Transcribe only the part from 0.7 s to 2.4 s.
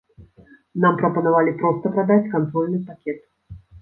Нам прапанавалі проста прадаць